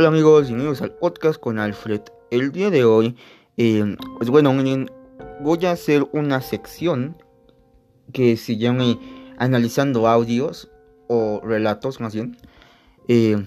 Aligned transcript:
Hola 0.00 0.08
amigos, 0.08 0.46
bienvenidos 0.46 0.80
al 0.80 0.92
podcast 0.92 1.38
con 1.38 1.58
Alfred. 1.58 2.00
El 2.30 2.52
día 2.52 2.70
de 2.70 2.86
hoy, 2.86 3.16
eh, 3.58 3.84
pues 4.16 4.30
bueno, 4.30 4.50
voy 5.42 5.66
a 5.66 5.72
hacer 5.72 6.08
una 6.14 6.40
sección 6.40 7.18
que 8.10 8.38
se 8.38 8.56
llame 8.56 8.98
Analizando 9.36 10.08
audios 10.08 10.70
o 11.06 11.42
relatos 11.44 12.00
más 12.00 12.14
bien. 12.14 12.38
Eh, 13.08 13.44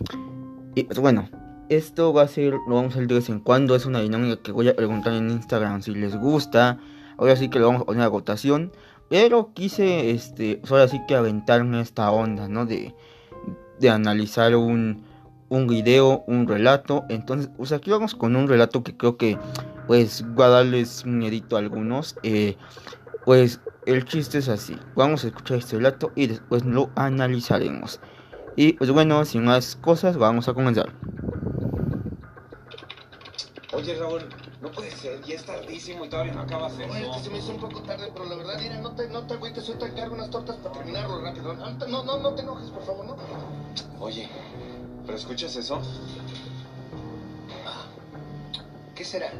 y 0.76 0.84
pues 0.84 1.00
bueno, 1.00 1.28
esto 1.70 2.14
va 2.14 2.22
a 2.22 2.28
ser, 2.28 2.54
lo 2.68 2.76
vamos 2.76 2.92
a 2.94 2.98
hacer 2.98 3.08
de 3.08 3.16
vez 3.16 3.30
en 3.30 3.40
cuando, 3.40 3.76
es 3.76 3.88
una 3.88 4.02
dinámica 4.02 4.40
que 4.44 4.52
voy 4.52 4.70
a 4.70 4.76
preguntar 4.76 5.14
en 5.14 5.32
Instagram 5.32 5.82
si 5.82 5.90
les 5.90 6.16
gusta. 6.16 6.78
Ahora 7.18 7.36
sí 7.36 7.50
que 7.50 7.58
lo 7.58 7.66
vamos 7.66 7.82
a 7.82 7.86
poner 7.86 8.04
a 8.04 8.10
votación. 8.10 8.72
Pero 9.10 9.56
quise, 9.56 10.12
este, 10.12 10.58
pues 10.58 10.72
ahora 10.72 10.88
sí 10.88 11.02
que 11.08 11.16
aventarme 11.16 11.82
esta 11.82 12.12
onda, 12.12 12.48
¿no? 12.48 12.68
De, 12.68 12.94
de 13.80 13.90
analizar 13.90 14.56
un 14.56 15.12
un 15.54 15.68
video, 15.68 16.24
un 16.28 16.48
relato. 16.48 17.06
Entonces, 17.10 17.50
pues 17.56 17.72
aquí 17.72 17.92
vamos 17.92 18.16
con 18.16 18.36
un 18.36 18.48
relato 18.48 18.84
que 18.84 18.98
creo 18.98 19.18
que 19.18 19.38
pues 19.88 20.24
va 20.38 20.48
a 20.48 20.50
darles 20.50 21.04
un 21.06 21.20
miedito 21.20 21.56
a 21.56 21.60
algunos. 21.60 22.16
Eh, 22.24 22.58
pues 23.26 23.60
el 23.86 24.04
chiste 24.06 24.40
es 24.40 24.50
así. 24.50 24.78
Vamos 24.96 25.24
a 25.24 25.28
escuchar 25.28 25.60
este 25.60 25.78
relato 25.78 26.12
y 26.16 26.28
después 26.28 26.66
lo 26.66 26.90
analizaremos. 26.96 28.00
Y 28.56 28.74
pues 28.74 28.90
bueno, 28.92 29.24
sin 29.26 29.46
más 29.46 29.76
cosas, 29.76 30.18
vamos 30.18 30.48
a 30.48 30.54
comenzar. 30.54 30.92
Oye 33.74 33.96
Raúl, 33.96 34.22
no 34.62 34.72
puede 34.72 34.92
ser, 34.92 35.22
ya 35.24 35.36
es 35.36 35.44
tardísimo 35.46 36.06
y 36.06 36.10
todavía 36.10 36.34
no 36.34 36.42
acabas 36.42 36.74
eso. 36.74 36.92
Oye, 36.92 37.10
es 37.10 37.18
que 37.18 37.24
se 37.24 37.30
me 37.32 37.38
hizo 37.40 37.52
un 37.52 37.60
poco 37.60 37.82
tarde, 37.82 38.10
pero 38.14 38.26
la 38.26 38.36
verdad, 38.36 38.60
mira, 38.60 38.80
no 38.80 38.92
te, 38.96 39.10
no 39.10 39.26
te 39.26 39.34
agüites, 39.34 39.68
ahorita 39.68 39.88
encargo 39.88 40.16
unas 40.16 40.30
tortas 40.30 40.56
para 40.58 40.76
terminarlo 40.76 41.22
rápido. 41.22 41.54
No, 41.54 42.04
no, 42.04 42.20
no 42.20 42.34
te 42.36 42.42
enojes, 42.44 42.70
por 42.70 42.84
favor, 42.84 43.06
¿no? 43.06 43.18
Oye, 44.00 44.30
¿Pero 45.14 45.22
escuchas 45.22 45.56
eso? 45.58 45.80
¿Qué 48.96 49.06
será? 49.06 49.32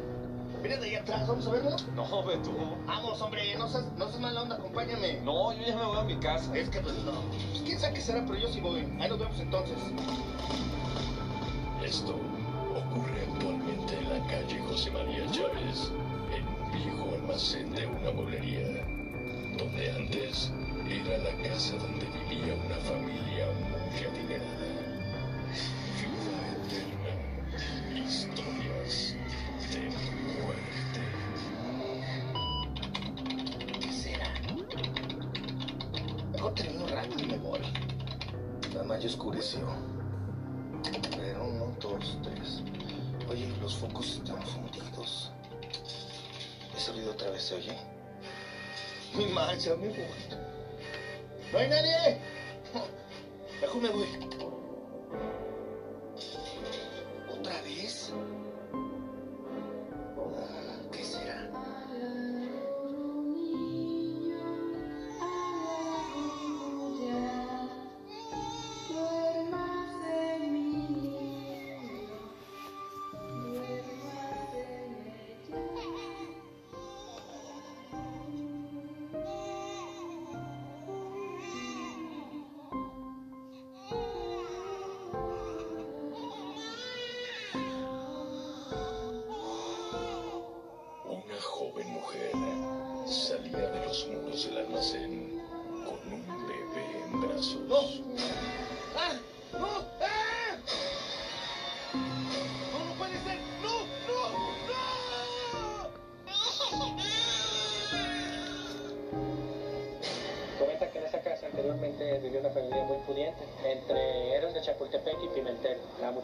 Mira 0.62 0.76
de 0.76 0.86
ahí 0.86 0.94
atrás, 0.94 1.26
¿vamos 1.26 1.48
a 1.48 1.50
verlo? 1.50 1.74
No, 1.96 2.24
ve 2.24 2.36
tú. 2.44 2.52
Vamos, 2.86 3.20
hombre, 3.20 3.56
no 3.56 3.68
seas, 3.68 3.84
no 3.98 4.06
seas 4.06 4.20
mala 4.20 4.42
onda, 4.42 4.54
acompáñame. 4.54 5.20
No, 5.22 5.52
yo 5.52 5.66
ya 5.66 5.76
me 5.76 5.84
voy 5.84 5.98
a 5.98 6.04
mi 6.04 6.16
casa. 6.20 6.56
Es 6.56 6.70
que, 6.70 6.80
pues, 6.80 6.94
no. 6.98 7.22
Pues, 7.50 7.62
quién 7.64 7.80
sabe 7.80 7.94
qué 7.94 8.00
será, 8.02 8.24
pero 8.24 8.38
yo 8.38 8.52
sí 8.52 8.60
voy. 8.60 8.82
Ahí 9.00 9.08
nos 9.08 9.18
vemos 9.18 9.40
entonces. 9.40 9.76
Esto 11.84 12.20
ocurre 12.76 13.26
actualmente 13.32 13.98
en 13.98 14.10
la 14.10 14.26
calle 14.28 14.60
José 14.68 14.92
María 14.92 15.28
Chávez, 15.32 15.90
en 16.32 16.46
un 16.46 16.70
viejo 16.70 17.14
almacén 17.16 17.74
de 17.74 17.84
una 17.88 18.12
mueblería, 18.12 18.86
donde 19.58 19.90
antes 19.90 20.52
era 20.88 21.18
la 21.18 21.42
casa 21.42 21.74
donde 21.78 22.06
vivía 22.30 22.54
una 22.64 22.76
familia 22.76 23.48
muy 23.58 24.04
adinerada. 24.06 24.63
Mayo 38.94 39.08
oscureció. 39.08 39.58
Pero 41.16 41.44
uno, 41.48 41.76
dos, 41.80 42.16
tres. 42.22 42.62
Oye, 43.28 43.48
los 43.60 43.74
focos 43.74 44.06
están 44.06 44.40
fundidos. 44.46 45.32
Ese 46.76 46.92
ruido 46.92 47.10
otra 47.10 47.28
vez 47.30 47.42
se 47.42 47.56
oye. 47.56 47.76
Mi 49.16 49.26
mancha, 49.26 49.74
me 49.74 49.88
voy. 49.88 49.96
¡No 51.52 51.58
hay 51.58 51.68
nadie! 51.70 52.20
Mejor 53.60 53.82
me 53.82 53.88
voy. 53.88 54.33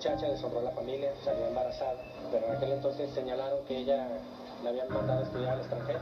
Muchacha 0.00 0.28
deshonró 0.30 0.62
la 0.62 0.70
familia, 0.70 1.12
salió 1.22 1.46
embarazada, 1.46 2.00
pero 2.32 2.46
en 2.46 2.56
aquel 2.56 2.72
entonces 2.72 3.10
señalaron 3.12 3.62
que 3.66 3.76
ella 3.76 4.08
la 4.64 4.70
habían 4.70 4.88
mandado 4.88 5.20
a 5.20 5.24
estudiar 5.24 5.52
al 5.52 5.60
extranjero. 5.60 5.98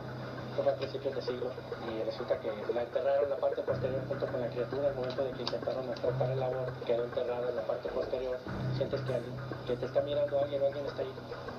Fue 0.55 0.71
a 0.71 0.77
principios 0.77 1.17
de 1.17 1.23
siglo 1.23 1.51
y 1.91 2.05
resulta 2.05 2.39
que 2.39 2.47
la 2.73 2.83
enterraron 2.83 3.25
en 3.25 3.31
la 3.31 3.37
parte 3.39 3.61
posterior 3.63 4.01
junto 4.07 4.27
con 4.29 4.41
la 4.41 4.47
criatura. 4.51 4.89
Al 4.91 4.95
momento 4.95 5.25
de 5.25 5.33
que 5.33 5.43
intentaron 5.43 5.91
atrapar 5.91 6.31
el 6.31 6.41
agua, 6.41 6.67
quedó 6.87 7.05
enterrada 7.05 7.49
en 7.49 7.57
la 7.57 7.63
parte 7.63 7.89
posterior. 7.89 8.39
Sientes 8.77 9.01
que, 9.01 9.15
alguien, 9.15 9.35
te 9.67 9.87
está 9.87 10.01
mirando 10.03 10.39
alguien, 10.39 10.63
alguien 10.63 10.87
está 10.87 11.03
ahí 11.03 11.13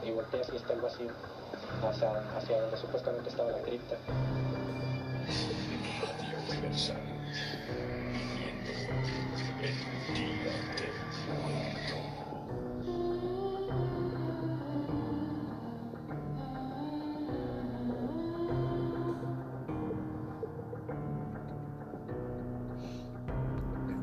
y 0.05 0.11
volteas 0.11 0.47
y 0.53 0.55
está 0.55 0.73
el 0.73 0.79
vacío 0.79 1.11
hacia, 1.83 2.61
donde 2.61 2.77
supuestamente 2.77 3.29
estaba 3.29 3.51
la 3.51 3.59
cripta. 3.59 3.97
Universal. 6.49 7.08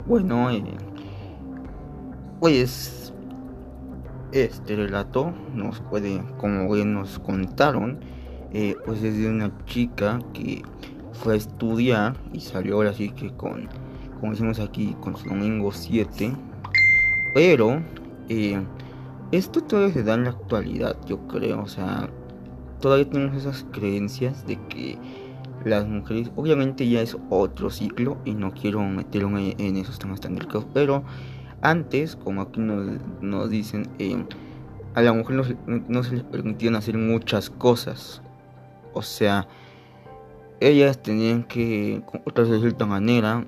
Bueno, 0.06 0.50
eh, 0.50 0.62
pues 2.39 3.12
este 4.31 4.77
relato 4.77 5.33
nos 5.53 5.81
puede, 5.81 6.22
como 6.39 6.72
bien 6.72 6.94
nos 6.94 7.19
contaron, 7.19 7.99
eh, 8.53 8.77
pues 8.84 9.03
es 9.03 9.19
de 9.19 9.28
una 9.28 9.50
chica 9.65 10.21
que 10.33 10.62
fue 11.12 11.34
a 11.34 11.37
estudiar 11.37 12.17
y 12.33 12.39
salió 12.39 12.77
ahora 12.77 12.93
sí 12.93 13.11
que 13.11 13.31
con, 13.33 13.69
como 14.21 14.31
decimos 14.31 14.61
aquí, 14.61 14.97
con 15.00 15.17
su 15.17 15.28
domingo 15.28 15.72
7. 15.72 16.33
Pero 17.34 17.83
eh, 18.28 18.62
esto 19.33 19.61
todavía 19.61 19.93
se 19.93 20.05
da 20.05 20.15
en 20.15 20.25
la 20.25 20.31
actualidad, 20.31 20.97
yo 21.05 21.19
creo. 21.27 21.62
O 21.62 21.67
sea, 21.67 22.09
todavía 22.81 23.11
tenemos 23.11 23.37
esas 23.38 23.67
creencias 23.73 24.47
de 24.47 24.56
que 24.69 24.99
las 25.66 25.87
mujeres, 25.87 26.31
obviamente 26.37 26.88
ya 26.88 27.00
es 27.00 27.16
otro 27.31 27.71
ciclo 27.71 28.19
y 28.25 28.34
no 28.34 28.53
quiero 28.53 28.81
meterme 28.82 29.54
en 29.58 29.76
esos 29.76 29.99
temas 29.99 30.20
tan 30.20 30.35
delicados, 30.35 30.67
pero 30.73 31.05
antes, 31.61 32.17
como 32.17 32.43
aquí 32.43 32.61
nos, 32.61 33.50
dicen, 33.50 33.88
eh, 33.99 34.25
a 34.94 35.02
la 35.02 35.12
mujer 35.12 35.37
no, 35.37 35.44
se- 35.44 35.56
no 35.67 36.02
se 36.02 36.17
les 36.17 36.25
permitían 36.25 36.76
hacer 36.76 36.96
muchas 36.96 37.50
cosas. 37.50 38.23
O 38.94 39.02
sea, 39.02 39.46
ellas 40.61 41.02
tenían 41.02 41.44
que 41.44 42.02
comportarse 42.06 42.52
de 42.52 42.61
cierta 42.61 42.87
manera. 42.87 43.44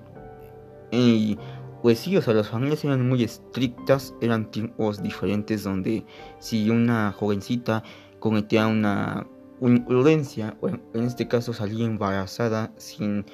Y 0.91 1.39
pues 1.83 2.01
sí, 2.01 2.17
o 2.17 2.23
sea, 2.23 2.35
las 2.35 2.49
familias 2.49 2.85
eran 2.85 3.09
muy 3.09 3.23
estrictas, 3.23 4.15
eran 4.21 4.51
tiempos 4.51 5.03
diferentes 5.03 5.63
donde 5.63 6.05
si 6.39 6.69
una 6.71 7.13
jovencita 7.13 7.83
cometía 8.19 8.67
una, 8.67 9.27
una 9.61 9.77
imprudencia, 9.77 10.57
o 10.61 10.69
en, 10.69 10.81
este 10.95 11.29
caso 11.29 11.53
salía 11.53 11.87
embarazada 11.87 12.73
sin 12.77 13.25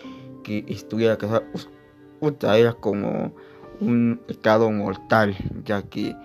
que 0.43 0.65
estuviera 0.69 1.17
casada, 1.19 1.43
pues, 1.53 1.69
era 2.43 2.73
como 2.75 3.35
un 3.81 4.21
pecado 4.27 4.71
mortal, 4.71 5.37
ya 5.65 5.83
que 5.83 6.17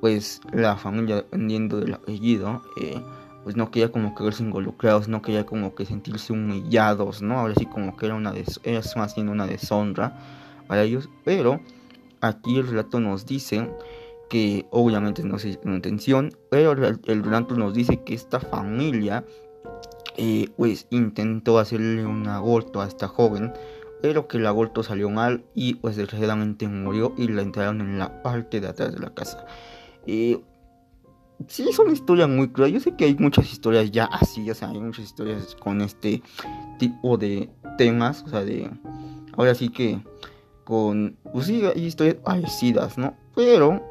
pues 0.00 0.40
la 0.52 0.76
familia, 0.76 1.16
dependiendo 1.16 1.80
del 1.80 1.94
apellido, 1.94 2.62
eh, 2.80 3.00
pues 3.44 3.56
no 3.56 3.70
quería 3.70 3.92
como 3.92 4.14
que 4.14 4.24
verse 4.24 4.42
involucrados, 4.42 5.08
no 5.08 5.22
quería 5.22 5.46
como 5.46 5.74
que 5.74 5.86
sentirse 5.86 6.32
humillados, 6.32 7.22
¿no? 7.22 7.38
Ahora 7.38 7.54
sí 7.56 7.66
como 7.66 7.96
que 7.96 8.06
era 8.06 8.14
una 8.14 8.32
era 8.64 8.80
bien 9.14 9.28
una 9.28 9.46
deshonra 9.46 10.18
para 10.66 10.82
ellos, 10.82 11.08
pero 11.24 11.60
aquí 12.20 12.56
el 12.56 12.66
relato 12.66 13.00
nos 13.00 13.24
dice 13.24 13.70
que 14.28 14.66
obviamente 14.70 15.22
no 15.22 15.38
se 15.38 15.56
con 15.58 15.74
intención, 15.74 16.36
pero 16.50 16.72
el, 16.72 17.00
el 17.04 17.22
relato 17.22 17.54
nos 17.56 17.74
dice 17.74 18.02
que 18.02 18.14
esta 18.14 18.40
familia 18.40 19.24
eh, 20.18 20.48
pues 20.56 20.86
intentó 20.90 21.58
hacerle 21.58 22.06
un 22.06 22.26
aborto 22.26 22.80
a 22.80 22.86
esta 22.86 23.06
joven, 23.06 23.52
pero 24.00 24.26
que 24.28 24.38
el 24.38 24.46
aborto 24.46 24.82
salió 24.82 25.10
mal 25.10 25.44
y 25.54 25.74
pues 25.74 25.96
desgraciadamente 25.96 26.66
murió 26.68 27.12
y 27.18 27.28
la 27.28 27.42
entraron 27.42 27.82
en 27.82 27.98
la 27.98 28.22
parte 28.22 28.60
de 28.60 28.68
atrás 28.68 28.94
de 28.94 28.98
la 28.98 29.12
casa. 29.12 29.44
Eh, 30.06 30.40
sí, 31.48 31.66
es 31.68 31.78
una 31.78 31.92
historia 31.92 32.26
muy 32.26 32.48
cruel. 32.48 32.72
Yo 32.72 32.80
sé 32.80 32.96
que 32.96 33.04
hay 33.04 33.14
muchas 33.16 33.52
historias 33.52 33.90
ya 33.90 34.06
así, 34.06 34.48
o 34.50 34.54
sea, 34.54 34.70
hay 34.70 34.80
muchas 34.80 35.04
historias 35.04 35.54
con 35.56 35.82
este 35.82 36.22
tipo 36.78 37.18
de 37.18 37.50
temas, 37.76 38.22
o 38.22 38.28
sea, 38.28 38.42
de... 38.42 38.70
Ahora 39.36 39.54
sí 39.54 39.68
que 39.68 40.00
con... 40.64 41.18
Pues 41.30 41.46
sí, 41.46 41.62
hay 41.62 41.84
historias 41.84 42.16
parecidas, 42.16 42.96
¿no? 42.96 43.14
Pero, 43.34 43.82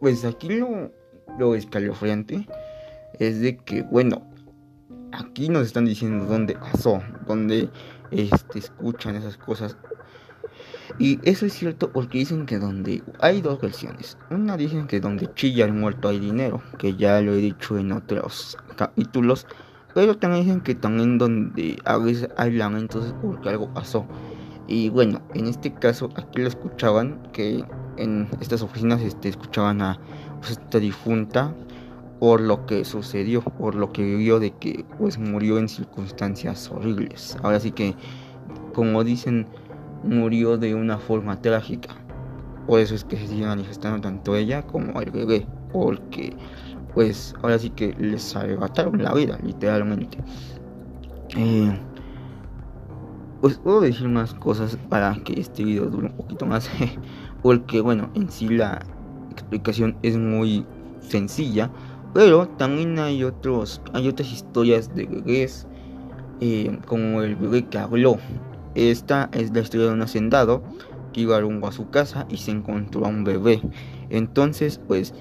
pues 0.00 0.24
aquí 0.24 0.48
lo, 0.48 0.90
lo 1.38 1.54
escalofriante 1.54 2.46
es 3.18 3.40
de 3.40 3.58
que, 3.58 3.82
bueno, 3.82 4.26
aquí 5.12 5.48
nos 5.48 5.66
están 5.66 5.84
diciendo 5.84 6.24
dónde 6.24 6.54
pasó, 6.54 7.02
dónde 7.26 7.68
este, 8.10 8.58
escuchan 8.58 9.16
esas 9.16 9.36
cosas. 9.36 9.76
Y 10.98 11.18
eso 11.22 11.46
es 11.46 11.52
cierto 11.52 11.92
porque 11.92 12.18
dicen 12.18 12.46
que 12.46 12.58
donde 12.58 13.02
hay 13.20 13.40
dos 13.40 13.60
versiones. 13.60 14.18
Una 14.30 14.56
dicen 14.56 14.86
que 14.86 15.00
donde 15.00 15.32
chilla 15.34 15.64
el 15.64 15.72
muerto 15.72 16.08
hay 16.08 16.18
dinero, 16.18 16.62
que 16.78 16.96
ya 16.96 17.20
lo 17.20 17.32
he 17.34 17.38
dicho 17.38 17.78
en 17.78 17.92
otros 17.92 18.56
capítulos. 18.76 19.46
Pero 19.94 20.16
también 20.16 20.44
dicen 20.44 20.60
que 20.60 20.74
también 20.74 21.18
donde 21.18 21.78
a 21.84 21.96
veces 21.96 22.28
hay 22.36 22.52
lamentos 22.52 23.14
porque 23.22 23.48
algo 23.48 23.72
pasó. 23.72 24.06
Y 24.70 24.88
bueno, 24.88 25.20
en 25.34 25.48
este 25.48 25.74
caso 25.74 26.08
aquí 26.14 26.40
lo 26.40 26.46
escuchaban, 26.46 27.20
que 27.32 27.64
en 27.96 28.28
estas 28.40 28.62
oficinas 28.62 29.02
este, 29.02 29.28
escuchaban 29.28 29.82
a 29.82 29.98
pues, 30.38 30.52
esta 30.52 30.78
difunta 30.78 31.52
por 32.20 32.40
lo 32.40 32.66
que 32.66 32.84
sucedió, 32.84 33.42
por 33.42 33.74
lo 33.74 33.92
que 33.92 34.02
vivió 34.02 34.38
de 34.38 34.52
que 34.52 34.84
pues 34.96 35.18
murió 35.18 35.58
en 35.58 35.68
circunstancias 35.68 36.70
horribles. 36.70 37.36
Ahora 37.42 37.58
sí 37.58 37.72
que, 37.72 37.96
como 38.72 39.02
dicen, 39.02 39.48
murió 40.04 40.56
de 40.56 40.76
una 40.76 40.98
forma 40.98 41.42
trágica. 41.42 41.96
Por 42.68 42.78
eso 42.78 42.94
es 42.94 43.02
que 43.02 43.16
se 43.16 43.26
sigue 43.26 43.46
manifestando 43.46 44.00
tanto 44.00 44.36
ella 44.36 44.62
como 44.62 45.00
el 45.00 45.10
bebé, 45.10 45.48
porque 45.72 46.36
pues 46.94 47.34
ahora 47.42 47.58
sí 47.58 47.70
que 47.70 47.92
les 47.98 48.36
arrebataron 48.36 49.02
la 49.02 49.14
vida, 49.14 49.36
literalmente. 49.42 50.18
Eh, 51.36 51.76
pues 53.40 53.58
puedo 53.58 53.80
decir 53.80 54.08
más 54.08 54.34
cosas 54.34 54.76
para 54.88 55.14
que 55.24 55.40
este 55.40 55.64
video 55.64 55.86
dure 55.86 56.08
un 56.08 56.16
poquito 56.16 56.46
más, 56.46 56.70
porque 57.42 57.80
bueno, 57.80 58.10
en 58.14 58.30
sí 58.30 58.48
la 58.48 58.80
explicación 59.32 59.96
es 60.02 60.16
muy 60.16 60.66
sencilla 61.00 61.70
pero 62.12 62.48
también 62.48 62.98
hay 62.98 63.22
otros, 63.22 63.80
hay 63.92 64.08
otras 64.08 64.32
historias 64.32 64.94
de 64.94 65.06
bebés, 65.06 65.66
eh, 66.40 66.78
como 66.86 67.22
el 67.22 67.36
bebé 67.36 67.66
que 67.66 67.78
habló. 67.78 68.18
Esta 68.74 69.28
es 69.32 69.52
la 69.52 69.60
historia 69.60 69.86
de 69.86 69.92
un 69.92 70.02
hacendado 70.02 70.62
que 71.12 71.22
iba 71.22 71.40
rumbo 71.40 71.68
a 71.68 71.72
su 71.72 71.88
casa 71.90 72.26
y 72.28 72.38
se 72.38 72.50
encontró 72.50 73.04
a 73.04 73.08
un 73.08 73.22
bebé. 73.22 73.60
Entonces, 74.10 74.80
pues, 74.88 75.14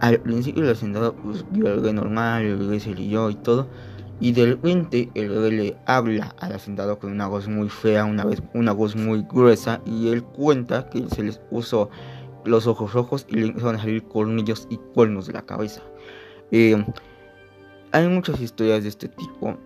al 0.00 0.20
principio 0.20 0.62
el 0.62 0.70
hacendado 0.70 1.14
pues, 1.14 1.44
vio 1.50 1.68
al 1.68 1.94
normal, 1.94 2.44
el 2.44 2.56
bebé 2.56 2.78
se 2.78 2.94
leyó 2.94 3.30
y 3.30 3.34
todo. 3.34 3.66
Y 4.20 4.32
de 4.32 4.46
repente 4.46 5.10
el 5.14 5.28
bebé 5.28 5.50
le 5.52 5.76
habla 5.86 6.34
al 6.40 6.52
hacendado 6.52 6.98
con 6.98 7.12
una 7.12 7.28
voz 7.28 7.48
muy 7.48 7.68
fea, 7.68 8.04
una, 8.04 8.24
vez, 8.24 8.42
una 8.54 8.72
voz 8.72 8.96
muy 8.96 9.22
gruesa. 9.22 9.80
Y 9.86 10.08
él 10.08 10.24
cuenta 10.24 10.88
que 10.90 11.08
se 11.08 11.22
les 11.22 11.38
puso 11.38 11.88
los 12.44 12.66
ojos 12.66 12.92
rojos 12.92 13.26
y 13.28 13.36
le 13.36 13.46
empezaron 13.46 13.76
a 13.76 13.80
salir 13.80 14.02
colmillos 14.04 14.66
y 14.70 14.76
cuernos 14.94 15.26
de 15.26 15.34
la 15.34 15.42
cabeza. 15.42 15.82
Eh, 16.50 16.84
hay 17.92 18.08
muchas 18.08 18.40
historias 18.40 18.82
de 18.82 18.88
este 18.88 19.08
tipo. 19.08 19.56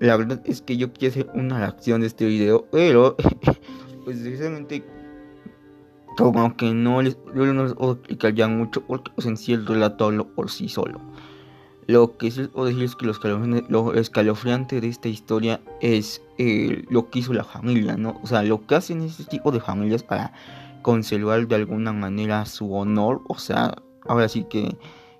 La 0.00 0.16
verdad 0.16 0.40
es 0.44 0.62
que 0.62 0.76
yo 0.76 0.92
quiero 0.92 1.12
hacer 1.12 1.30
una 1.34 1.58
reacción 1.58 2.02
de 2.02 2.08
este 2.08 2.26
video, 2.26 2.66
pero 2.70 3.16
pues 4.04 4.18
precisamente 4.18 4.84
como 6.16 6.56
que 6.56 6.72
no 6.74 7.00
les, 7.00 7.16
yo 7.34 7.46
no 7.52 7.92
explicar 7.92 8.34
ya 8.34 8.48
mucho 8.48 8.84
porque 8.84 9.10
pues, 9.14 9.26
en 9.26 9.36
sí 9.36 9.52
el 9.52 9.66
relato 9.66 10.06
hablo 10.06 10.26
por 10.34 10.50
sí 10.50 10.68
solo. 10.68 11.00
Lo 11.88 12.16
que 12.16 12.30
les 12.30 12.48
puedo 12.48 12.66
decir 12.66 12.84
es 12.84 12.94
que 12.94 13.06
lo 13.06 13.94
escalofriante, 13.94 14.80
de 14.80 14.88
esta 14.88 15.08
historia 15.08 15.60
es 15.80 16.22
eh, 16.38 16.84
lo 16.90 17.10
que 17.10 17.18
hizo 17.18 17.32
la 17.32 17.44
familia, 17.44 17.96
¿no? 17.96 18.20
O 18.22 18.26
sea, 18.28 18.44
lo 18.44 18.64
que 18.64 18.76
hacen 18.76 19.02
este 19.02 19.24
tipo 19.24 19.50
de 19.50 19.58
familias 19.58 20.04
para 20.04 20.32
conservar 20.82 21.48
de 21.48 21.56
alguna 21.56 21.92
manera 21.92 22.46
su 22.46 22.72
honor, 22.72 23.22
o 23.26 23.36
sea, 23.36 23.74
ahora 24.06 24.28
sí 24.28 24.44
que 24.44 24.78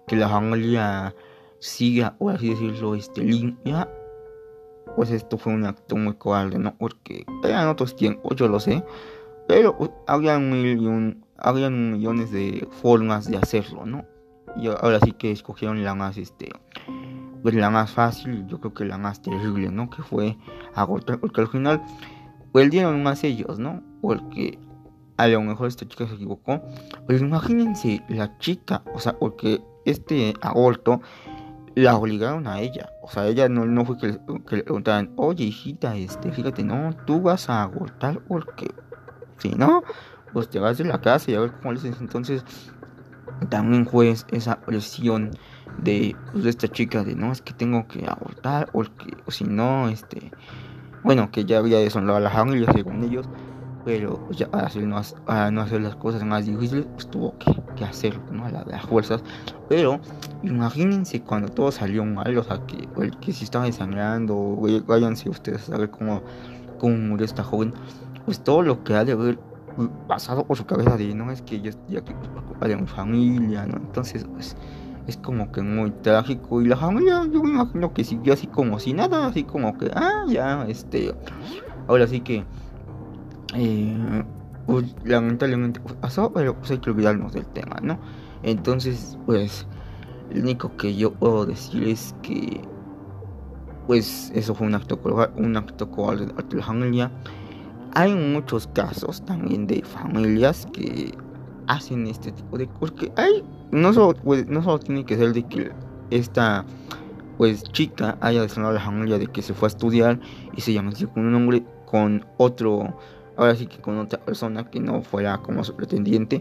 que 0.09 0.17
la 0.17 0.29
familia 0.29 1.15
siga, 1.61 2.17
o 2.19 2.31
así 2.31 2.51
decirlo, 2.51 2.97
este, 2.97 3.23
limpia, 3.23 3.89
pues 4.97 5.11
esto 5.11 5.39
fue 5.39 5.53
un 5.53 5.65
acto 5.65 5.95
muy 5.97 6.15
cobarde, 6.15 6.59
¿no? 6.59 6.75
Porque 6.77 7.25
eran 7.45 7.69
otros 7.69 7.95
tiempos, 7.95 8.35
yo 8.35 8.49
lo 8.49 8.59
sé, 8.59 8.83
pero 9.47 9.77
pues, 9.77 9.91
habían, 10.09 10.51
millones 11.93 12.33
de 12.33 12.67
formas 12.83 13.31
de 13.31 13.37
hacerlo, 13.37 13.87
¿no? 13.87 14.05
Y 14.57 14.69
ahora 14.69 15.01
sí 15.01 15.13
que 15.13 15.31
escogieron 15.31 15.83
la 15.85 15.95
más, 15.95 16.17
este, 16.17 16.51
pues 17.43 17.55
la 17.55 17.71
más 17.71 17.91
fácil, 17.91 18.47
yo 18.47 18.61
creo 18.61 18.75
que 18.75 18.85
la 18.85 18.99
más 18.99 19.23
terrible, 19.23 19.71
¿no? 19.71 19.91
Que 19.91 20.03
fue 20.03 20.37
agotar, 20.75 21.19
porque 21.21 21.41
al 21.41 21.49
final 21.49 21.83
perdieron 22.53 23.03
más 23.03 23.25
ellos, 23.25 23.59
¿no? 23.59 23.83
Porque 24.01 24.59
a 25.17 25.27
lo 25.29 25.43
mejor 25.43 25.69
esta 25.69 25.87
chica 25.87 26.07
se 26.07 26.15
equivocó. 26.15 26.63
Pero 27.07 27.25
imagínense 27.25 28.03
la 28.09 28.39
chica, 28.39 28.83
o 28.95 29.01
sea, 29.01 29.19
porque 29.19 29.61
este 29.85 30.35
aborto 30.41 31.01
la 31.75 31.97
obligaron 31.97 32.47
a 32.47 32.61
ella. 32.61 32.89
O 33.03 33.09
sea, 33.09 33.27
ella 33.27 33.49
no, 33.49 33.65
no 33.67 33.85
fue 33.85 33.99
que 33.99 34.07
le, 34.09 34.19
que 34.47 34.63
preguntaran, 34.63 35.13
oye 35.17 35.45
hijita, 35.45 35.97
este, 35.97 36.33
fíjate, 36.33 36.65
no, 36.65 36.95
tú 37.07 37.21
vas 37.21 37.49
a 37.49 37.63
abortar 37.63 38.21
porque 38.27 38.71
si 39.39 39.51
no, 39.51 39.83
pues 40.33 40.49
te 40.49 40.59
vas 40.59 40.79
de 40.79 40.85
la 40.85 41.01
casa 41.01 41.31
y 41.31 41.35
a 41.35 41.41
ver 41.41 41.53
cómo 41.53 41.73
le 41.73 41.81
dices. 41.81 42.01
Entonces, 42.01 42.45
también 43.49 43.87
fue 43.87 44.15
esa 44.33 44.61
presión 44.61 45.31
de, 45.79 46.17
pues, 46.33 46.45
de 46.45 46.51
esta 46.51 46.69
chica 46.69 47.05
de 47.05 47.15
no, 47.15 47.33
es 47.33 47.41
que 47.41 47.53
tengo 47.53 47.87
que 47.87 48.05
abortar 48.07 48.71
o 48.73 48.85
si 49.31 49.45
no, 49.45 49.89
este, 49.89 50.31
bueno, 51.05 51.31
que 51.31 51.45
ya 51.45 51.59
había 51.59 51.79
deshonrado 51.79 52.19
a 52.19 52.21
la 52.21 52.31
familia 52.31 52.73
según 52.73 53.05
ellos 53.05 53.29
pero 53.89 54.29
ya 54.33 54.51
para, 54.51 54.67
hacer, 54.67 54.83
no, 54.83 54.99
hacer 54.99 55.81
las 55.81 55.97
cosas 55.97 56.23
más 56.23 56.45
difíciles, 56.45 56.85
pues 56.93 57.09
tuvo 57.09 57.35
que, 57.39 57.85
hacerlo, 57.87 58.21
¿no? 58.31 58.45
A, 58.45 58.51
las 58.51 58.85
fuerzas. 58.85 59.23
Pero 59.67 59.99
imagínense 60.43 61.23
cuando 61.23 61.49
todo 61.49 61.73
salió 61.73 62.05
mal, 62.05 62.37
o 62.37 62.45
sea, 62.45 62.61
que, 62.67 62.87
el 63.03 63.17
que 63.19 63.33
si 63.33 63.45
estaba 63.45 63.65
desangrando, 63.65 64.59
váyanse 64.87 65.31
ustedes 65.31 65.63
a 65.63 65.73
saber 65.73 65.91
cómo, 65.91 66.23
cómo 66.79 66.99
murió 66.99 67.25
esta 67.25 67.43
joven, 67.43 67.73
pues 68.27 68.45
todo 68.45 68.61
lo 68.61 68.85
que 68.85 68.93
ha 68.93 69.07
de 69.07 69.13
haber 69.13 69.39
pasado 70.07 70.45
por 70.45 70.57
su 70.57 70.67
cabeza 70.67 70.97
de, 70.97 71.15
no, 71.15 71.31
es 71.31 71.43
que 71.43 71.61
yo 71.61 71.71
estoy 71.71 71.97
aquí 71.97 72.13
por 72.13 72.45
culpa 72.45 72.69
de 72.69 72.77
mi 72.77 72.87
familia, 72.87 73.67
¿no? 73.67 73.77
Entonces, 73.77 74.25
pues 74.25 74.57
es 75.07 75.17
como 75.17 75.51
que 75.53 75.63
muy 75.63 75.91
trágico 75.91 76.61
y 76.61 76.67
la 76.67 76.77
familia 76.77 77.27
yo 77.33 77.43
me 77.43 77.51
imagino 77.51 77.95
que 77.95 78.05
siguió 78.05 78.35
así 78.35 78.47
como 78.47 78.79
si 78.79 78.93
nada, 78.93 79.27
así 79.27 79.45
como 79.45 79.77
que, 79.79 79.91
ah, 79.95 80.25
ya, 80.29 80.67
este, 80.69 81.15
ahora 81.87 82.07
sí 82.07 82.21
que 82.21 82.45
eh, 83.55 84.25
pues, 84.67 84.95
lamentablemente 85.05 85.81
pasó, 86.01 86.31
pero 86.33 86.55
pues 86.55 86.71
hay 86.71 86.79
que 86.79 86.91
olvidarnos 86.91 87.33
del 87.33 87.47
tema, 87.47 87.77
¿no? 87.83 87.99
Entonces, 88.43 89.19
pues, 89.25 89.67
lo 90.31 90.43
único 90.43 90.77
que 90.77 90.95
yo 90.95 91.13
puedo 91.13 91.47
decir 91.47 91.89
es 91.89 92.15
que, 92.23 92.61
pues, 93.87 94.31
eso 94.35 94.55
fue 94.55 94.67
un 94.67 94.75
acto 94.75 95.01
un 95.37 95.57
acto 95.57 95.91
cobarde 95.91 96.27
de 96.27 96.57
la 96.57 96.63
familia. 96.63 97.11
Hay 97.99 98.15
muchos 98.15 98.69
casos 98.69 99.25
también 99.25 99.67
de 99.67 99.83
familias 99.83 100.69
que 100.73 101.13
hacen 101.67 102.07
este 102.07 102.31
tipo 102.31 102.57
de 102.57 102.69
cosas. 102.69 102.93
Que 102.93 103.13
hay, 103.17 103.43
no 103.73 103.93
solo, 103.93 104.15
pues, 104.23 104.47
no 104.47 104.63
solo 104.63 104.79
tiene 104.79 105.05
que 105.05 105.17
ser 105.17 105.33
de 105.33 105.43
que 105.43 105.73
esta 106.11 106.65
pues 107.39 107.65
chica 107.65 108.17
haya 108.21 108.43
deshonrado 108.43 108.71
a 108.77 108.79
la 108.79 108.85
familia 108.85 109.19
de 109.19 109.27
que 109.27 109.43
se 109.43 109.53
fue 109.53 109.67
a 109.67 109.71
estudiar 109.71 110.21
y 110.57 110.61
se 110.61 110.73
llama 110.73 110.93
con 111.13 111.27
un 111.27 111.35
hombre 111.35 111.65
con 111.87 112.25
otro 112.37 112.97
ahora 113.37 113.57
sí 113.57 113.67
que 113.67 113.81
con 113.81 113.99
otra 113.99 114.25
persona 114.25 114.71
que 114.71 114.79
no 114.79 115.03
fuera 115.03 115.39
como 115.39 115.65
su 115.65 115.75
pretendiente, 115.75 116.39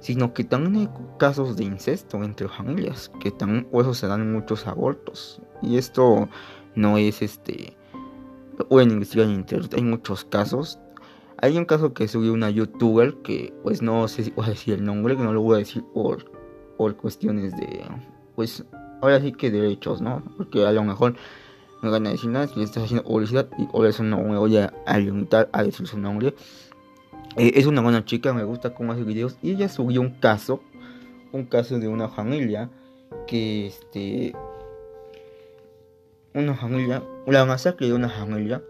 sino 0.00 0.32
que 0.32 0.44
también 0.44 0.76
hay 0.76 0.88
casos 1.18 1.54
de 1.58 1.64
incesto 1.64 2.24
entre 2.24 2.48
familias, 2.48 3.10
que 3.20 3.30
también 3.30 3.66
por 3.66 3.82
eso 3.82 3.92
se 3.92 4.06
dan 4.06 4.32
muchos 4.32 4.66
abortos. 4.66 5.42
Y 5.60 5.76
esto 5.76 6.30
no 6.74 6.96
es 6.96 7.20
este, 7.20 7.76
pueden 8.70 8.90
investigar 8.90 9.26
en 9.26 9.34
internet, 9.34 9.74
hay 9.74 9.82
muchos 9.82 10.24
casos. 10.24 10.78
Hay 11.44 11.58
un 11.58 11.66
caso 11.66 11.92
que 11.92 12.08
subió 12.08 12.32
una 12.32 12.48
youtuber 12.48 13.16
que 13.16 13.52
pues 13.62 13.82
no 13.82 14.08
sé 14.08 14.24
si 14.24 14.30
voy 14.30 14.46
a 14.46 14.48
decir 14.48 14.72
el 14.72 14.82
nombre, 14.82 15.14
que 15.14 15.22
no 15.22 15.30
lo 15.30 15.42
voy 15.42 15.56
a 15.56 15.58
decir 15.58 15.84
por, 15.92 16.24
por 16.78 16.96
cuestiones 16.96 17.54
de, 17.54 17.82
pues 18.34 18.64
ahora 19.02 19.20
sí 19.20 19.30
que 19.32 19.50
derechos, 19.50 20.00
¿no? 20.00 20.22
Porque 20.38 20.64
a 20.64 20.72
lo 20.72 20.82
mejor 20.84 21.16
no 21.82 21.90
gana 21.90 22.08
decir 22.08 22.30
nada, 22.30 22.46
si 22.46 22.58
le 22.58 22.64
estás 22.64 22.84
haciendo 22.84 23.04
publicidad 23.04 23.46
y 23.58 23.66
por 23.66 23.86
eso 23.86 24.02
no 24.02 24.22
me 24.22 24.38
voy 24.38 24.56
a, 24.56 24.72
limitar 24.96 25.50
a 25.52 25.62
decir 25.62 25.86
su 25.86 25.98
nombre. 25.98 26.34
Eh, 27.36 27.52
es 27.56 27.66
una 27.66 27.82
buena 27.82 28.06
chica, 28.06 28.32
me 28.32 28.44
gusta 28.44 28.72
cómo 28.72 28.92
hace 28.92 29.04
videos 29.04 29.36
y 29.42 29.50
ella 29.50 29.68
subió 29.68 30.00
un 30.00 30.18
caso, 30.20 30.62
un 31.32 31.44
caso 31.44 31.78
de 31.78 31.88
una 31.88 32.08
familia 32.08 32.70
que 33.26 33.66
este 33.66 34.34
una 36.32 36.54
familia, 36.54 37.02
la 37.26 37.44
masacre 37.44 37.86
de 37.88 37.92
una 37.92 38.08
familia, 38.08 38.62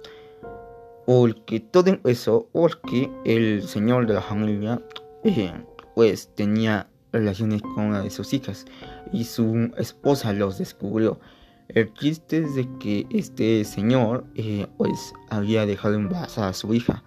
porque 1.07 1.61
todo 1.61 1.91
empezó 1.91 2.49
porque 2.53 3.11
el 3.25 3.63
señor 3.63 4.07
de 4.07 4.15
la 4.15 4.23
familia 4.23 4.81
eh, 5.25 5.53
pues 5.95 6.29
tenía 6.35 6.89
relaciones 7.13 7.63
con 7.63 7.87
una 7.87 8.03
de 8.03 8.11
sus 8.11 8.33
hijas 8.33 8.65
y 9.13 9.25
su 9.25 9.71
esposa 9.77 10.33
los 10.33 10.59
descubrió. 10.59 11.21
El 11.69 11.93
chiste 11.95 12.39
es 12.39 12.55
de 12.55 12.69
que 12.79 13.07
este 13.11 13.65
señor 13.65 14.25
eh, 14.35 14.67
pues 14.77 15.15
había 15.31 15.65
dejado 15.65 15.95
embarazada 15.95 16.49
a 16.49 16.53
su 16.53 16.75
hija, 16.75 17.03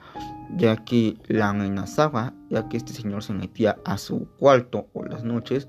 ya 0.56 0.77
que 0.77 1.18
la 1.27 1.50
amenazaba, 1.50 2.34
ya 2.50 2.68
que 2.68 2.77
este 2.77 2.94
señor 2.94 3.24
se 3.24 3.34
metía 3.34 3.77
a 3.86 3.98
su 3.98 4.27
cuarto 4.39 4.88
por 4.94 5.12
las 5.12 5.24
noches 5.24 5.68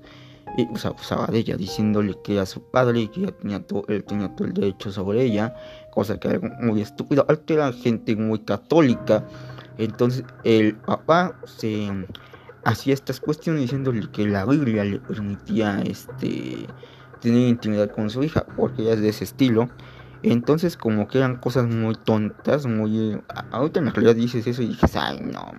y 0.57 0.65
pues 0.65 0.85
abusaba 0.85 1.27
de 1.27 1.39
ella, 1.39 1.55
diciéndole 1.55 2.15
que 2.23 2.33
era 2.33 2.45
su 2.45 2.63
padre 2.63 3.01
y 3.01 3.07
que 3.07 3.31
tenía 3.31 3.65
todo, 3.65 3.85
él 3.87 4.03
tenía 4.03 4.35
todo 4.35 4.47
el 4.47 4.53
derecho 4.53 4.91
sobre 4.91 5.23
ella, 5.23 5.53
cosa 5.99 6.17
que 6.17 6.29
era 6.29 6.39
muy 6.61 6.81
estúpido, 6.81 7.27
que 7.45 7.53
era 7.53 7.73
gente 7.73 8.15
muy 8.15 8.39
católica, 8.39 9.25
entonces 9.77 10.23
el 10.45 10.75
papá 10.75 11.35
se 11.43 11.89
hacía 12.63 12.93
estas 12.93 13.19
cuestiones 13.19 13.63
diciéndole 13.63 14.09
que 14.09 14.25
la 14.25 14.45
Biblia 14.45 14.85
le 14.85 14.99
permitía 14.99 15.81
este 15.81 16.67
tener 17.19 17.49
intimidad 17.49 17.91
con 17.91 18.09
su 18.09 18.23
hija, 18.23 18.45
porque 18.55 18.83
ella 18.83 18.93
es 18.93 19.01
de 19.01 19.09
ese 19.09 19.25
estilo. 19.25 19.69
Entonces 20.23 20.77
como 20.77 21.09
que 21.09 21.17
eran 21.17 21.35
cosas 21.35 21.67
muy 21.67 21.95
tontas, 21.95 22.65
muy... 22.65 23.21
Ahorita 23.51 23.81
en 23.81 23.93
realidad 23.93 24.15
dices 24.15 24.47
eso 24.47 24.61
y 24.61 24.67
dices, 24.67 24.95
ay 24.95 25.19
no, 25.19 25.51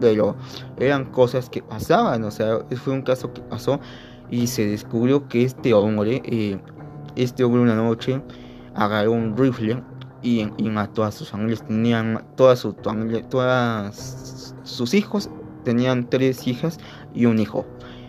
pero 0.00 0.36
eran 0.76 1.06
cosas 1.06 1.48
que 1.48 1.62
pasaban, 1.62 2.24
o 2.24 2.30
sea, 2.30 2.58
fue 2.84 2.92
un 2.92 3.02
caso 3.02 3.32
que 3.32 3.40
pasó 3.40 3.80
y 4.30 4.48
se 4.48 4.66
descubrió 4.66 5.28
que 5.28 5.44
este 5.44 5.72
hombre, 5.72 6.20
eh, 6.26 6.58
este 7.16 7.42
hombre 7.42 7.62
una 7.62 7.74
noche 7.74 8.20
agarró 8.74 9.12
un 9.12 9.36
rifle 9.36 9.82
y, 10.22 10.44
mató 10.62 11.04
a 11.04 11.12
sus 11.12 11.30
familias, 11.30 11.66
tenían 11.66 12.24
toda 12.36 12.56
su 12.56 12.74
familia, 12.74 13.22
todas 13.28 14.54
sus 14.64 14.94
hijos, 14.94 15.30
tenían 15.64 16.08
tres 16.08 16.46
hijas 16.46 16.78
y 17.14 17.26
un 17.26 17.38
hijo. 17.38 17.66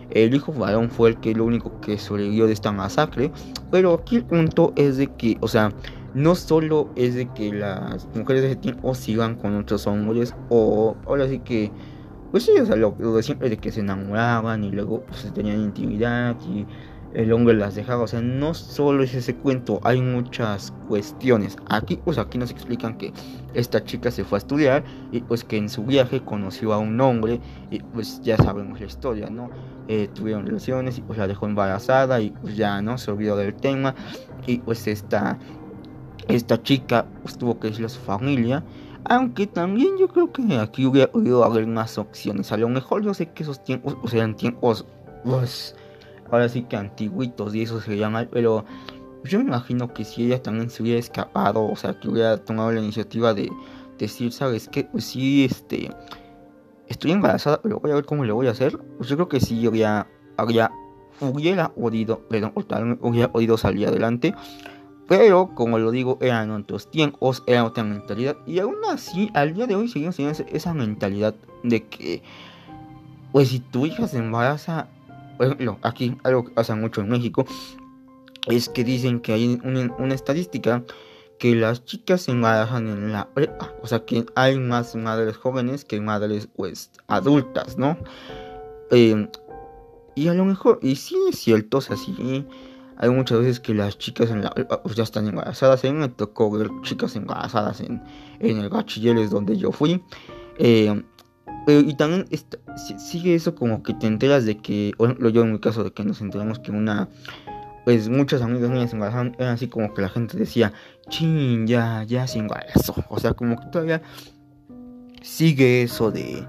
El 0.10 0.34
hijo 0.34 0.52
varón 0.54 0.90
fue 0.90 1.10
el 1.10 1.20
que 1.20 1.36
lo 1.36 1.46
único 1.46 1.80
que 1.82 2.00
sobrevivió 2.00 2.48
de 2.48 2.54
esta 2.54 2.72
masacre. 2.72 3.32
Pero 3.70 3.94
aquí 3.94 4.16
el 4.16 4.26
punto 4.26 4.74
es 4.76 4.98
de 4.98 5.08
que, 5.08 5.38
o 5.42 5.48
sea, 5.48 5.72
no 6.14 6.34
solo 6.34 6.90
es 6.96 7.14
de 7.14 7.28
que 7.34 7.54
las 7.54 8.08
mujeres 8.16 8.42
de 8.42 8.48
ese 8.50 8.56
tiempo 8.56 8.96
sigan 8.96 9.36
con 9.36 9.56
otros 9.56 9.86
hombres, 9.86 10.34
o 10.50 10.96
ahora 11.06 11.28
sí 11.28 11.40
que, 11.40 11.72
pues 12.32 12.44
sí, 12.44 12.52
o 12.60 12.66
sea, 12.66 12.76
lo, 12.76 12.92
de 12.92 13.24
siempre 13.24 13.50
de 13.50 13.58
que 13.58 13.72
se 13.72 13.82
enamoraban 13.82 14.64
y 14.64 14.72
luego 14.72 15.04
pues, 15.04 15.32
tenían 15.34 15.62
intimidad 15.62 16.36
y 16.48 16.66
el 17.14 17.32
hombre 17.34 17.56
las 17.56 17.76
dejaba. 17.76 18.04
O 18.04 18.08
sea, 18.08 18.22
no 18.22 18.54
solo 18.54 19.04
es 19.04 19.14
ese 19.14 19.36
cuento, 19.36 19.80
hay 19.84 20.02
muchas 20.02 20.74
cuestiones. 20.88 21.58
Aquí, 21.70 21.98
pues 21.98 22.18
aquí 22.18 22.38
nos 22.38 22.52
explican 22.52 22.98
que 22.98 23.14
esta 23.54 23.84
chica 23.84 24.12
se 24.12 24.24
fue 24.24 24.38
a 24.38 24.40
estudiar 24.40 24.84
y 25.12 25.22
pues 25.22 25.44
que 25.44 25.58
en 25.58 25.70
su 25.70 25.84
viaje 25.84 26.22
conoció 26.22 26.74
a 26.74 26.78
un 26.78 27.00
hombre 27.02 27.40
y 27.72 27.80
pues 27.80 28.22
ya 28.22 28.38
sabemos 28.38 28.80
la 28.80 28.86
historia, 28.86 29.30
¿no? 29.30 29.50
Eh, 29.88 30.08
tuvieron 30.14 30.46
relaciones 30.46 30.98
y 30.98 31.02
pues 31.02 31.18
la 31.18 31.28
dejó 31.28 31.48
embarazada 31.48 32.22
y 32.22 32.32
pues 32.32 32.56
ya, 32.56 32.82
¿no? 32.82 32.98
Se 32.98 33.12
olvidó 33.12 33.36
del 33.38 33.56
tema 33.56 33.96
y 34.46 34.60
pues 34.60 34.88
esta, 34.88 35.38
esta 36.28 36.62
chica 36.62 37.06
pues 37.24 37.38
tuvo 37.38 37.60
que 37.60 37.68
decirle 37.70 37.88
a 37.88 37.90
su 37.90 38.02
familia. 38.02 38.64
Aunque 39.06 39.48
también 39.48 39.98
yo 39.98 40.10
creo 40.10 40.32
que 40.32 40.44
aquí 40.58 40.86
hubiera 40.86 41.10
podido 41.10 41.44
haber 41.44 41.66
más 41.66 41.98
opciones. 41.98 42.52
A 42.52 42.58
lo 42.58 42.68
mejor 42.68 43.02
yo 43.02 43.14
sé 43.14 43.32
que 43.32 43.44
esos 43.44 43.64
tiempos, 43.64 43.98
o 44.04 44.08
sea, 44.08 44.20
eran 44.20 44.36
tiempos, 44.36 44.86
pues, 45.24 45.74
ahora 46.32 46.50
sí 46.50 46.64
que 46.64 46.76
antiguitos 46.76 47.56
y 47.56 47.64
eso 47.64 47.82
se 47.82 47.98
llama, 47.98 48.28
pero 48.32 48.66
yo 49.24 49.40
me 49.40 49.46
imagino 49.46 49.94
que 49.94 50.06
si 50.06 50.26
ella 50.26 50.42
también 50.42 50.70
se 50.70 50.82
hubiera 50.82 51.00
escapado, 51.00 51.66
o 51.66 51.76
sea, 51.76 52.00
que 52.00 52.08
hubiera 52.08 52.38
tomado 52.38 52.72
la 52.72 52.80
iniciativa 52.80 53.34
de 53.34 53.52
decir, 53.98 54.32
¿sabes 54.32 54.70
qué? 54.70 54.86
Pues 54.86 55.06
sí, 55.06 55.46
este, 55.46 55.92
estoy 56.88 57.12
embarazada, 57.12 57.62
pero 57.62 57.80
voy 57.80 57.92
a 57.92 57.96
ver 57.96 58.06
cómo 58.06 58.26
le 58.26 58.32
voy 58.32 58.48
a 58.48 58.52
hacer. 58.52 58.78
Pues 58.98 59.10
yo 59.10 59.16
creo 59.16 59.30
que 59.30 59.40
sí 59.40 59.66
habría, 59.66 60.08
habría, 60.38 60.72
hubiera 61.20 61.70
podido, 61.70 62.20
perdón, 62.28 62.54
hubiera 63.02 63.32
podido 63.32 63.58
salir 63.58 63.88
adelante. 63.88 64.34
Pero, 65.08 65.56
como 65.56 65.80
lo 65.80 65.90
digo, 65.90 66.20
eran 66.22 66.52
otros 66.52 66.90
tiempos, 66.92 67.44
era 67.48 67.66
otra 67.66 67.84
mentalidad. 67.84 68.38
Y 68.46 68.60
aún 68.60 68.76
así, 68.92 69.32
al 69.34 69.56
día 69.56 69.66
de 69.66 69.76
hoy 69.76 69.88
seguimos 69.88 70.16
teniendo 70.16 70.44
esa 70.52 70.74
mentalidad 70.74 71.34
de 71.64 71.84
que, 71.88 72.22
pues 73.32 73.50
si 73.50 73.60
tu 73.60 73.88
hija 73.88 74.08
se 74.08 74.20
embaraza, 74.20 74.88
por 75.40 75.46
ejemplo, 75.46 75.80
aquí 75.84 76.18
algo 76.24 76.44
que 76.44 76.52
pasa 76.52 76.76
mucho 76.76 77.00
en 77.00 77.08
México 77.08 77.46
es 78.48 78.68
que 78.68 78.84
dicen 78.84 79.22
que 79.22 79.32
hay 79.32 79.58
una, 79.64 80.14
estadística 80.14 80.84
que 81.40 81.56
las 81.56 81.86
chicas 81.86 82.24
se 82.24 82.32
embarazan 82.32 82.90
en 82.90 83.14
la 83.14 83.30
prepa, 83.30 83.74
o 83.82 83.88
sea 83.88 84.04
que 84.04 84.26
hay 84.36 84.60
más 84.60 84.98
madres 84.98 85.38
jóvenes 85.38 85.86
que 85.86 86.02
madres 86.02 86.50
pues 86.54 86.92
adultas, 87.08 87.78
¿no? 87.78 87.98
Eh, 88.92 89.30
y 90.14 90.28
a 90.28 90.34
lo 90.34 90.44
mejor, 90.44 90.80
y 90.82 90.98
sí 90.98 91.16
es 91.30 91.40
cierto, 91.40 91.78
o 91.78 91.82
sea, 91.82 91.96
sí, 91.96 92.46
hay 92.98 93.10
muchas 93.10 93.40
veces 93.40 93.62
que 93.62 93.74
las 93.74 93.98
chicas 93.98 94.32
en 94.32 94.44
la 94.44 94.50
pues 94.84 94.98
ya 94.98 95.04
están 95.04 95.26
embarazadas, 95.26 95.86
a 95.86 95.88
mí 95.88 95.94
me 95.94 96.10
tocó 96.10 96.52
ver 96.52 96.70
chicas 96.82 97.16
embarazadas 97.16 97.80
en, 97.80 98.04
en 98.42 98.58
el 98.58 98.68
bachilleres 98.68 99.30
donde 99.30 99.56
yo 99.56 99.72
fui, 99.72 100.04
eh, 100.58 101.02
y 101.68 101.94
también 101.96 102.26
sigue 102.98 103.36
eso 103.36 103.56
como 103.56 103.84
que 103.84 103.94
te 103.94 104.08
enteras 104.08 104.46
de 104.46 104.58
que, 104.58 104.94
ejemplo, 105.00 105.30
yo 105.30 105.44
en 105.44 105.54
mi 105.54 105.60
caso 105.60 105.84
de 105.84 105.92
que 105.92 106.04
nos 106.04 106.22
enteramos 106.22 106.60
que 106.60 106.72
una, 106.72 107.10
pues 107.86 108.10
muchas 108.10 108.42
amigas 108.42 108.70
mías 108.70 108.90
se 108.90 108.96
embarazaron, 108.96 109.36
era 109.38 109.52
así 109.52 109.68
como 109.68 109.94
que 109.94 110.02
la 110.02 110.10
gente 110.10 110.38
decía, 110.38 110.74
chin, 111.10 111.68
ya, 111.68 112.04
ya 112.04 112.28
se 112.28 112.40
embarazó. 112.40 112.96
O 113.10 113.20
sea, 113.20 113.34
como 113.34 113.60
que 113.60 113.68
todavía 113.68 114.02
sigue 115.22 115.84
eso 115.84 116.12
de, 116.12 116.48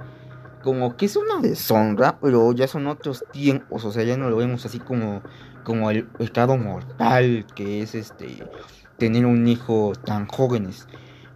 como 0.62 0.96
que 0.96 1.06
es 1.06 1.16
una 1.16 1.40
deshonra, 1.40 2.18
pero 2.20 2.52
ya 2.52 2.66
son 2.66 2.86
otros 2.86 3.24
tiempos, 3.32 3.84
o 3.84 3.92
sea, 3.92 4.04
ya 4.04 4.16
no 4.16 4.30
lo 4.30 4.36
vemos 4.36 4.64
así 4.66 4.78
como, 4.78 5.22
como 5.64 5.90
el 5.90 6.04
pecado 6.06 6.56
mortal 6.56 7.46
que 7.54 7.82
es 7.82 7.94
este, 7.94 8.44
tener 8.98 9.26
un 9.26 9.46
hijo 9.48 9.92
tan 10.04 10.26
jóvenes. 10.26 10.86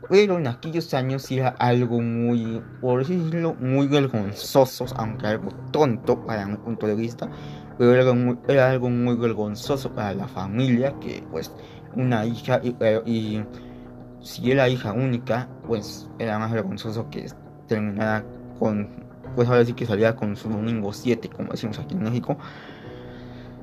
Pero 0.09 0.39
en 0.39 0.47
aquellos 0.47 0.93
años 0.95 1.31
era 1.31 1.49
algo 1.59 2.01
muy, 2.01 2.63
por 2.81 3.01
decirlo, 3.01 3.55
muy 3.55 3.87
vergonzoso, 3.87 4.87
aunque 4.97 5.27
algo 5.27 5.51
tonto 5.71 6.25
para 6.25 6.47
mi 6.47 6.57
punto 6.57 6.87
de 6.87 6.95
vista, 6.95 7.29
pero 7.79 7.95
era 7.95 8.13
muy, 8.13 8.39
era 8.49 8.71
algo 8.71 8.91
muy 8.91 9.17
vergonzoso 9.17 9.95
para 9.95 10.15
la 10.15 10.29
familia, 10.29 10.95
que 11.01 11.25
pues 11.31 11.53
una 11.97 12.27
hija, 12.27 12.61
y, 13.05 13.43
si 14.21 14.51
era 14.51 14.69
hija 14.69 14.93
única, 14.93 15.49
pues 15.67 16.09
era 16.19 16.39
más 16.39 16.53
vergonzoso 16.53 17.09
que 17.11 17.27
terminara 17.69 18.25
con, 18.59 18.89
pues 19.37 19.49
ahora 19.49 19.65
sí 19.65 19.75
que 19.75 19.87
salía 19.87 20.17
con 20.17 20.37
su 20.37 20.49
domingo 20.49 20.93
7, 20.93 21.29
como 21.29 21.53
decimos 21.53 21.79
aquí 21.79 21.95
en 21.95 22.03
México. 22.03 22.37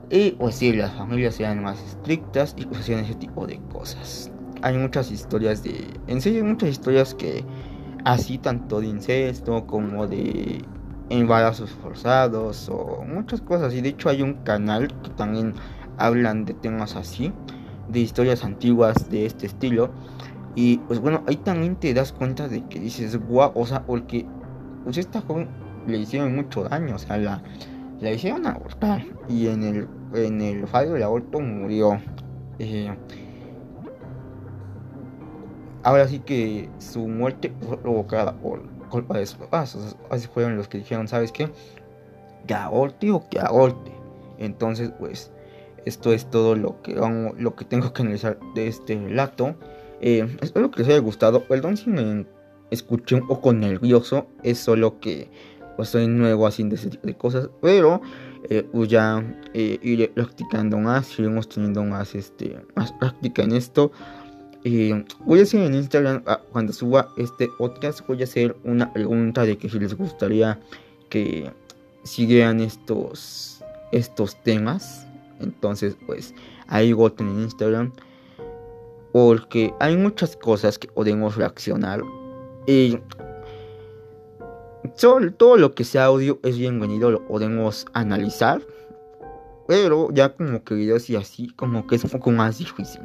Y 0.09 0.31
pues 0.31 0.55
sí, 0.55 0.73
las 0.73 0.91
familias 0.93 1.39
eran 1.39 1.63
más 1.63 1.81
estrictas 1.81 2.53
y 2.57 2.65
pues 2.65 2.81
hacían 2.81 2.99
ese 2.99 3.15
tipo 3.15 3.47
de 3.47 3.59
cosas 3.71 4.31
hay 4.61 4.77
muchas 4.77 5.11
historias 5.11 5.63
de. 5.63 5.85
En 6.07 6.21
serio, 6.21 6.43
hay 6.43 6.49
muchas 6.49 6.69
historias 6.69 7.13
que. 7.13 7.43
Así, 8.03 8.39
tanto 8.39 8.81
de 8.81 8.87
incesto 8.87 9.67
como 9.67 10.07
de 10.07 10.63
embarazos 11.09 11.69
forzados 11.69 12.67
o 12.69 13.03
muchas 13.05 13.41
cosas. 13.41 13.73
Y 13.75 13.81
de 13.81 13.89
hecho, 13.89 14.09
hay 14.09 14.23
un 14.23 14.33
canal 14.43 14.87
que 15.03 15.11
también 15.11 15.53
hablan 15.97 16.45
de 16.45 16.55
temas 16.55 16.95
así, 16.95 17.31
de 17.89 17.99
historias 17.99 18.43
antiguas 18.43 19.09
de 19.11 19.27
este 19.27 19.45
estilo. 19.45 19.91
Y 20.55 20.79
pues 20.79 20.99
bueno, 20.99 21.23
ahí 21.27 21.35
también 21.37 21.75
te 21.75 21.93
das 21.93 22.11
cuenta 22.11 22.47
de 22.47 22.65
que 22.65 22.79
dices, 22.79 23.15
guau, 23.27 23.51
o 23.55 23.65
sea, 23.65 23.83
porque 23.85 24.25
pues 24.83 24.97
esta 24.97 25.21
joven 25.21 25.47
le 25.87 25.99
hicieron 25.99 26.35
mucho 26.35 26.63
daño, 26.63 26.95
o 26.95 26.99
sea, 26.99 27.17
la, 27.17 27.41
la 28.01 28.11
hicieron 28.11 28.45
abortar 28.45 29.05
y 29.29 29.47
en 29.47 29.63
el, 29.63 29.87
en 30.13 30.41
el 30.41 30.67
fallo 30.67 30.93
del 30.93 31.03
aborto 31.03 31.39
murió. 31.39 31.99
Eh, 32.59 32.91
Ahora 35.83 36.07
sí 36.07 36.19
que 36.19 36.69
su 36.79 37.07
muerte 37.07 37.51
fue 37.67 37.77
provocada 37.77 38.33
por 38.33 38.61
culpa 38.89 39.17
de 39.17 39.25
sus 39.25 39.37
papás. 39.37 39.95
Así 40.09 40.27
fueron 40.27 40.57
los 40.57 40.67
que 40.67 40.77
dijeron, 40.77 41.07
¿sabes 41.07 41.31
qué? 41.31 41.49
Que 42.45 42.55
o 43.11 43.29
que 43.29 43.39
aborte. 43.39 43.91
Entonces, 44.37 44.91
pues, 44.99 45.31
esto 45.85 46.13
es 46.13 46.29
todo 46.29 46.55
lo 46.55 46.81
que, 46.81 46.95
lo 46.95 47.55
que 47.55 47.65
tengo 47.65 47.93
que 47.93 48.01
analizar 48.03 48.37
de 48.53 48.67
este 48.67 48.95
relato. 48.95 49.55
Eh, 50.01 50.37
espero 50.41 50.69
que 50.69 50.79
les 50.81 50.89
haya 50.89 50.99
gustado. 50.99 51.47
Perdón 51.47 51.77
si 51.77 51.89
me 51.89 52.25
escuché 52.69 53.15
un 53.15 53.27
poco 53.27 53.53
nervioso. 53.53 54.27
Es 54.43 54.59
solo 54.59 54.99
que 54.99 55.29
pues 55.77 55.89
soy 55.89 56.07
nuevo 56.07 56.45
haciendo 56.45 56.75
ese 56.75 56.89
tipo 56.89 57.07
de 57.07 57.15
cosas. 57.15 57.49
Pero 57.61 58.01
eh, 58.49 58.67
pues 58.71 58.89
ya 58.89 59.23
eh, 59.53 59.79
iré 59.81 60.09
practicando 60.09 60.77
más. 60.77 61.17
Iremos 61.17 61.49
teniendo 61.49 61.83
más, 61.83 62.13
este, 62.13 62.59
más 62.75 62.91
práctica 62.93 63.41
en 63.43 63.53
esto. 63.53 63.91
Voy 64.63 65.39
a 65.39 65.41
hacer 65.41 65.61
en 65.61 65.73
Instagram, 65.73 66.21
ah, 66.27 66.39
cuando 66.51 66.71
suba 66.71 67.11
este 67.17 67.47
podcast, 67.57 68.05
voy 68.05 68.21
a 68.21 68.25
hacer 68.25 68.55
una 68.63 68.93
pregunta 68.93 69.43
de 69.43 69.57
que 69.57 69.67
si 69.67 69.79
les 69.79 69.95
gustaría 69.95 70.59
que 71.09 71.51
siguieran 72.03 72.59
estos, 72.59 73.63
estos 73.91 74.35
temas. 74.43 75.07
Entonces, 75.39 75.97
pues 76.05 76.35
ahí 76.67 76.93
voten 76.93 77.29
en 77.29 77.41
Instagram. 77.41 77.91
Porque 79.11 79.73
hay 79.79 79.97
muchas 79.97 80.35
cosas 80.35 80.77
que 80.77 80.87
podemos 80.87 81.37
reaccionar. 81.37 82.03
Y 82.67 82.99
todo, 84.99 85.31
todo 85.31 85.57
lo 85.57 85.73
que 85.73 85.83
sea 85.83 86.05
audio 86.05 86.39
es 86.43 86.59
bienvenido, 86.59 87.09
lo 87.09 87.25
podemos 87.25 87.87
analizar. 87.93 88.61
Pero 89.67 90.09
ya 90.11 90.35
como 90.35 90.63
que 90.63 90.75
videos 90.75 91.09
y 91.09 91.15
así, 91.15 91.47
como 91.55 91.87
que 91.87 91.95
es 91.95 92.03
un 92.03 92.11
poco 92.11 92.29
más 92.29 92.59
difícil. 92.59 93.01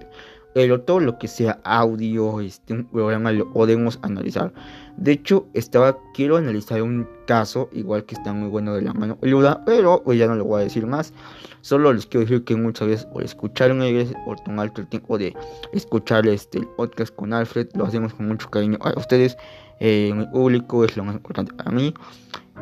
Pero 0.56 0.80
todo 0.80 1.00
lo 1.00 1.18
que 1.18 1.28
sea 1.28 1.60
audio, 1.64 2.40
este, 2.40 2.72
un 2.72 2.86
programa 2.86 3.30
lo 3.30 3.52
podemos 3.52 3.98
analizar. 4.00 4.54
De 4.96 5.12
hecho, 5.12 5.46
estaba, 5.52 5.98
quiero 6.14 6.36
analizar 6.36 6.80
un 6.80 7.06
caso, 7.26 7.68
igual 7.72 8.04
que 8.04 8.14
está 8.14 8.32
muy 8.32 8.48
bueno 8.48 8.74
de 8.74 8.82
la 8.82 8.94
mano 8.94 9.16
peluda, 9.16 9.62
pero 9.66 10.02
pues 10.02 10.18
ya 10.18 10.26
no 10.26 10.36
lo 10.36 10.44
voy 10.44 10.62
a 10.62 10.64
decir 10.64 10.86
más. 10.86 11.12
Solo 11.60 11.92
les 11.92 12.06
quiero 12.06 12.24
decir 12.24 12.44
que 12.44 12.56
muchas 12.56 12.88
veces 12.88 13.06
por 13.06 13.22
escuchar 13.22 13.70
inglés, 13.72 14.12
por 14.24 14.40
tomar 14.40 14.72
el 14.74 14.86
tiempo 14.86 15.18
de 15.18 15.34
escuchar 15.72 16.26
este 16.26 16.58
el 16.58 16.66
podcast 16.66 17.14
con 17.14 17.32
Alfred, 17.32 17.68
lo 17.74 17.84
hacemos 17.84 18.14
con 18.14 18.28
mucho 18.28 18.48
cariño 18.48 18.78
a 18.80 18.98
ustedes. 18.98 19.36
Eh, 19.80 20.12
mi 20.14 20.26
público 20.26 20.84
es 20.84 20.96
lo 20.96 21.04
más 21.04 21.16
importante 21.16 21.52
para 21.52 21.70
mí. 21.70 21.92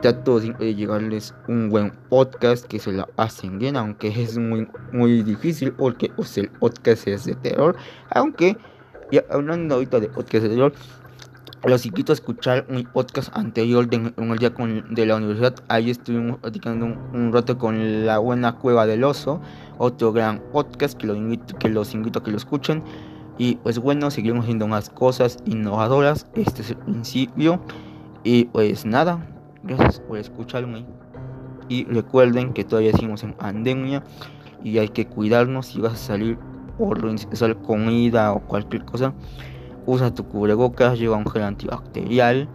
Trato 0.03 0.41
de 0.41 0.75
llegarles 0.75 1.33
un 1.47 1.71
buen 1.71 1.93
podcast 2.09 2.67
que 2.67 2.81
se 2.81 2.93
la 2.93 3.09
hacen 3.17 3.61
bien, 3.61 3.77
aunque 3.77 4.09
es 4.09 4.37
muy, 4.37 4.67
muy 4.93 5.23
difícil 5.23 5.73
porque 5.73 6.11
pues, 6.17 6.37
el 6.37 6.49
podcast 6.51 7.07
es 7.07 7.27
de 7.27 7.37
terror. 7.37 7.77
Aunque, 8.11 8.57
ya 9.13 9.25
hablando 9.31 9.77
ahorita 9.77 10.01
de 10.01 10.09
podcast 10.09 10.43
de 10.43 10.49
terror, 10.49 10.73
los 11.67 11.87
invito 11.87 12.13
a 12.13 12.15
escuchar 12.15 12.67
mi 12.69 12.85
podcast 12.85 13.35
anterior 13.37 13.89
de, 13.89 14.13
el 14.17 14.39
día 14.39 14.53
con, 14.53 14.95
de 14.95 15.07
la 15.07 15.17
universidad. 15.17 15.55
Ahí 15.69 15.91
estuvimos 15.91 16.39
platicando 16.39 16.87
un, 16.87 17.33
rato 17.33 17.57
con 17.59 18.05
la 18.07 18.19
buena 18.19 18.57
cueva 18.57 18.87
del 18.87 19.05
oso, 19.05 19.41
otro 19.79 20.13
gran 20.13 20.41
podcast 20.53 20.99
que, 20.99 21.07
lo 21.07 21.15
invito, 21.15 21.57
que 21.57 21.69
los 21.69 21.95
invito 21.95 22.19
a 22.19 22.23
que 22.23 22.31
lo 22.31 22.37
escuchen. 22.37 22.83
Y 23.39 23.57
pues 23.57 23.79
bueno, 23.79 24.11
seguimos 24.11 24.45
haciendo 24.45 24.69
más 24.69 24.91
cosas 24.91 25.39
innovadoras. 25.47 26.27
Este 26.35 26.63
es 26.63 26.71
el 26.71 26.77
principio. 26.77 27.61
Y 28.23 28.45
pues 28.47 28.85
nada, 28.85 29.27
gracias 29.63 30.01
por 30.01 30.19
escucharme. 30.19 30.85
Y 31.69 31.85
recuerden 31.85 32.53
que 32.53 32.65
todavía 32.65 32.93
seguimos 32.93 33.23
en 33.23 33.33
pandemia 33.33 34.05
y 34.63 34.79
hay 34.79 34.91
que 34.91 35.07
cuidarnos 35.07 35.67
si 35.67 35.81
vas 35.81 35.95
a 35.95 35.97
salir 35.97 36.39
por 36.77 37.03
lo 37.03 37.63
comida 37.63 38.33
o 38.33 38.41
cualquier 38.41 38.85
cosa 38.85 39.15
usa 39.87 40.15
tu 40.15 40.25
cubrebocas, 40.25 40.99
lleva 40.99 41.17
un 41.17 41.27
gel 41.27 41.43
antibacterial 41.43 42.49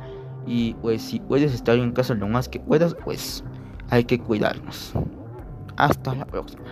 y 0.45 0.73
pues 0.75 1.01
si 1.01 1.19
puedes 1.19 1.53
estar 1.53 1.77
en 1.77 1.91
casa 1.91 2.13
lo 2.13 2.27
más 2.27 2.49
que 2.49 2.59
puedas, 2.59 2.95
pues 3.03 3.43
hay 3.89 4.03
que 4.03 4.19
cuidarnos. 4.19 4.93
Hasta 5.77 6.15
la 6.15 6.25
próxima. 6.25 6.63